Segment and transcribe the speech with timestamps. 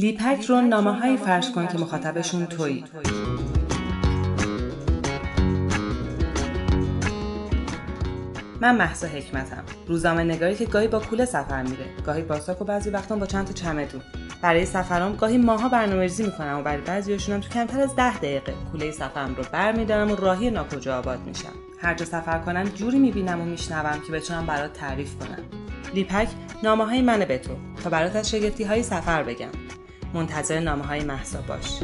[0.00, 2.84] لیپک رو نامه های فرض کن که مخاطبشون تویی.
[8.60, 9.64] من محسا حکمتم.
[9.86, 11.84] روزنامه نگاری که گاهی با کوله سفر میره.
[12.06, 14.00] گاهی با ساک و بعضی وقتا با چند تا چمدون
[14.42, 18.54] برای سفرام گاهی ماها برنامه‌ریزی می‌کنم و برای بعضیاشونم تو کمتر از ده دقیقه.
[18.72, 21.52] کوله سفرم رو برمیدارم و راهی ناکجا آباد میشم.
[21.80, 25.42] هر جا سفر کنم جوری می‌بینم و میشنوم که بتونم برات تعریف کنم.
[25.94, 26.28] لیپک
[26.62, 27.52] نامه های منه به تو.
[27.84, 29.67] تا برات از شگفتی های سفر بگم.
[30.14, 31.82] منتظر نامه های محسا باش.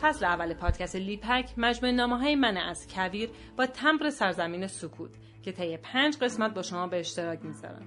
[0.00, 5.10] فصل اول پادکست لیپک مجموعه نامه های من از کویر با تمبر سرزمین سکوت
[5.42, 7.86] که طی پنج قسمت با شما به اشتراک می‌ذارم.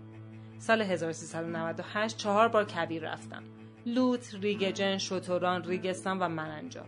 [0.59, 3.43] سال 1398 چهار بار کویر رفتم.
[3.85, 6.85] لوت، ریگجن، شتوران، ریگستان و مننجا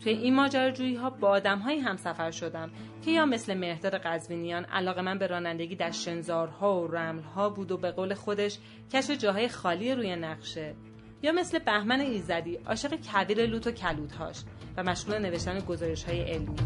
[0.00, 2.70] توی این ماجراجویی ها با آدم های همسفر شدم
[3.04, 7.76] که یا مثل مهداد قزوینیان علاقه من به رانندگی در شنزارها و رملها بود و
[7.76, 8.58] به قول خودش
[8.92, 10.74] کشف جاهای خالی روی نقشه
[11.22, 14.42] یا مثل بهمن ایزدی عاشق کویر لوت و کلودهاش
[14.76, 16.56] و مشغول نوشتن گزارش های علمی.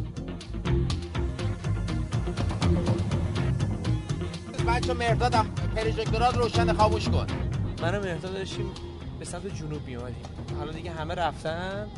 [4.69, 7.27] بچه مردادم پروژکتورات روشن خاموش کن.
[7.83, 8.71] من و مرداد داشتیم
[9.19, 10.23] به سمت جنوب میامدیم
[10.59, 11.89] حالا دیگه همه رفتن؟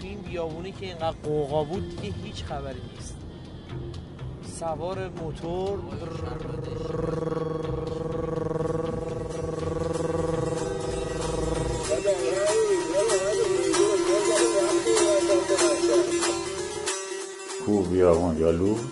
[0.00, 3.16] تو این بیابونی که اینقدر قوقا بود دیگه هیچ خبری نیست.
[4.58, 5.78] سوار موتور.
[17.66, 18.90] کو بیابون یا لود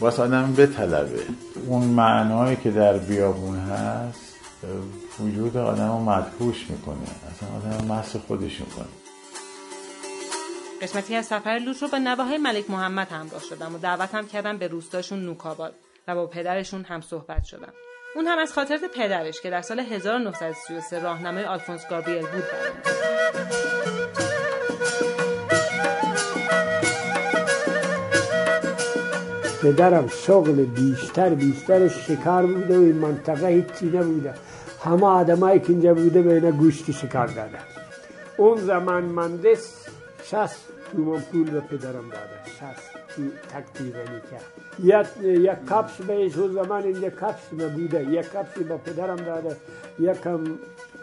[0.00, 1.22] آدم بطلبه.
[1.66, 4.36] اون معنایی که در بیابون هست
[5.20, 6.96] وجود آدم رو مدهوش می‌کنه.
[7.30, 9.11] اصلا آدم محص خودش می‌کنه.
[10.82, 14.68] قسمتی از سفر لوت رو به نواهای ملک محمد همراه شدم و هم کردم به
[14.68, 15.74] روستاشون نوکاباد
[16.08, 17.72] و با پدرشون هم صحبت شدم.
[18.16, 22.44] اون هم از خاطرات پدرش که در سال 1933 راهنمای آلفونس گابریل بود
[29.62, 34.34] پدرم شغل بیشتر بیشتر شکار بوده و این منطقه هیچی نبوده.
[34.84, 37.58] همه آدمایی که اینجا بوده به اینا گوشت شکار داده
[38.36, 39.86] اون زمان مندس
[40.24, 42.38] شست تومان پول به پدرم داده.
[42.46, 42.90] شست
[43.52, 43.68] کرد
[44.78, 48.04] یک یک کپس بهش اون زمان اینجا کپس بوده.
[48.04, 49.56] یک کپس به پدرم داده.
[49.98, 50.44] یکم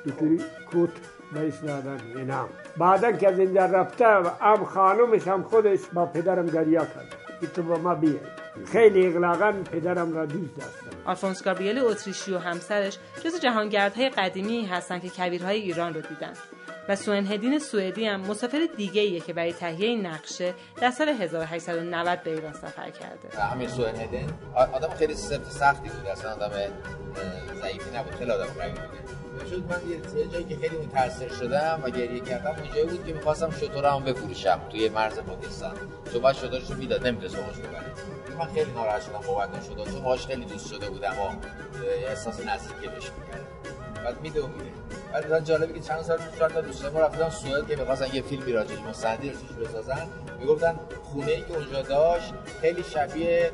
[0.06, 0.42] دوتری
[0.72, 0.90] کوت
[1.34, 2.00] بهش دادن.
[2.16, 2.50] اینام.
[2.78, 4.06] بعدا که از اینجا رفته
[4.42, 7.16] ام خانومش هم خودش با پدرم گریه کرد.
[7.42, 8.20] که تو با ما بیا
[8.72, 10.98] خیلی علاقه پدرم را دوست داشتم.
[11.06, 16.34] آلفونس گابریل اتریشی و همسرش جز جهانگردهای قدیمی هستند که کویرهای ایران رو دیدن.
[16.90, 21.10] و سون هدین سوئدی هم مسافر دیگه ایه که برای تهیه این نقشه در سال
[21.10, 23.42] 1890 به ایران سفر کرده.
[23.42, 26.08] همین سون هدین آدم خیلی سفت سختی بود.
[26.08, 26.52] اصلا آدم
[27.62, 28.16] ضعیفی نبود.
[28.16, 29.50] خیلی آدم قوی بود.
[29.50, 33.52] شد من یه جایی که خیلی متاثر شدم و گریه کردم اونجایی بود که می‌خواستم
[33.52, 35.76] شترم بفروشم توی مرز پاکستان.
[36.14, 37.94] چون بعد شطورشو می‌داد نمی‌تونست باهاش ببره.
[38.40, 41.46] من خیلی ناراحت شدم بابت اون شطور چون باهاش خیلی دوست شده بودم و
[42.08, 44.04] احساس نزدیکی بهش می‌کردم.
[44.04, 44.70] بعد میده و میده
[45.14, 48.22] بعد من جالبه که چند سال پیش تا دوستان ما رفتن سوئد که می‌خواستن یه
[48.22, 50.08] فیلمی راجعش مستندی راجعش بسازن.
[50.40, 53.52] می‌گفتن خونه ای که اونجا داشت خیلی شبیه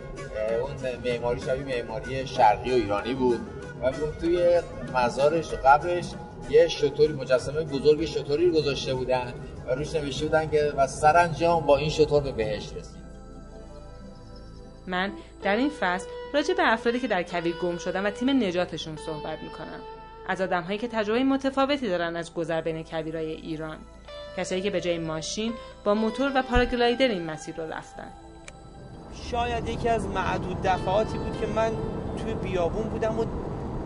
[0.62, 3.40] اون معماری شبیه معماری شرقی و ایرانی بود.
[3.82, 4.62] و می‌گفت توی
[4.94, 6.06] مزارش و قبرش
[6.50, 9.34] یه شطوری مجسمه بزرگ شطوری گذاشته بودن
[9.68, 13.06] و روش نوشته بودن که و سرانجام با این شطور به بهشت رسید.
[14.88, 15.12] من
[15.44, 19.40] در این فصل راجع به افرادی که در کویر گم شدن و تیم نجاتشون صحبت
[19.44, 19.80] می‌کنم.
[20.28, 23.78] از آدم هایی که تجربه متفاوتی دارن از گذر بین کویرهای ایران.
[24.38, 25.54] کسایی که به جای ماشین
[25.84, 28.08] با موتور و پاراگلایدر این مسیر رو رفتن.
[29.32, 31.72] شاید یکی از معدود دفعاتی بود که من
[32.18, 33.26] توی بیابون بودم و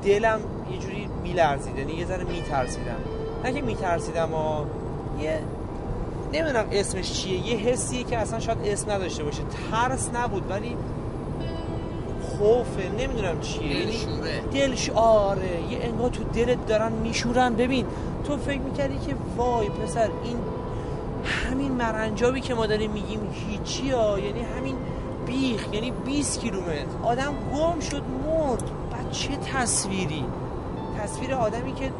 [0.03, 0.39] دلم
[0.71, 2.99] یه جوری میلرزید یعنی یه ذره میترسیدم.
[3.43, 4.65] نه که میترسیدم و
[5.21, 5.39] یه
[6.33, 9.41] نمی‌دونم اسمش چیه یه حسیه که اصلا شاید اسم نداشته باشه.
[9.71, 10.77] ترس نبود ولی
[12.39, 13.85] خوفه نمی‌دونم چیه.
[13.85, 17.55] دلشوره دلش آره یه انگار تو دلت دارن میشورن.
[17.55, 17.85] ببین
[18.23, 20.37] تو فکر می‌کردی که وای پسر این
[21.25, 24.19] همین مرنجابی که ما داریم میگیم هیچی ها.
[24.19, 24.75] یعنی همین
[25.25, 26.85] بیخ یعنی 20 کیلومتر.
[27.03, 28.63] آدم گم شد مرد.
[28.91, 30.25] بعد چه تصویری؟
[31.03, 31.91] تصویر آدمی که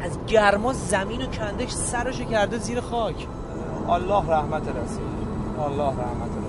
[0.00, 3.26] از گرما زمین و کندش سرشو کرده زیر خاک.
[3.88, 5.00] الله رحمت رسید
[5.66, 6.45] الله رحمت رسید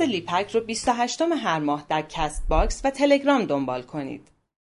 [0.00, 4.28] پادکست لیپک رو 28 هر ماه در کست باکس و تلگرام دنبال کنید.